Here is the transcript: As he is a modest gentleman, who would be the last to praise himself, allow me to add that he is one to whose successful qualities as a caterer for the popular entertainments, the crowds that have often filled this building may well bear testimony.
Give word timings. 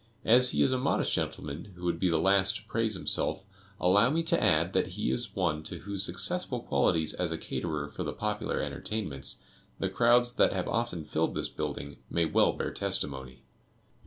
As 0.25 0.49
he 0.49 0.63
is 0.63 0.71
a 0.71 0.79
modest 0.79 1.13
gentleman, 1.13 1.73
who 1.75 1.85
would 1.85 1.99
be 1.99 2.09
the 2.09 2.17
last 2.17 2.55
to 2.55 2.63
praise 2.65 2.95
himself, 2.95 3.45
allow 3.79 4.09
me 4.09 4.23
to 4.23 4.43
add 4.43 4.73
that 4.73 4.87
he 4.97 5.11
is 5.11 5.35
one 5.35 5.61
to 5.65 5.81
whose 5.81 6.03
successful 6.03 6.59
qualities 6.61 7.13
as 7.13 7.31
a 7.31 7.37
caterer 7.37 7.87
for 7.87 8.01
the 8.03 8.11
popular 8.11 8.59
entertainments, 8.61 9.43
the 9.77 9.89
crowds 9.89 10.33
that 10.37 10.53
have 10.53 10.67
often 10.67 11.03
filled 11.05 11.35
this 11.35 11.49
building 11.49 11.97
may 12.09 12.25
well 12.25 12.51
bear 12.51 12.71
testimony. 12.73 13.43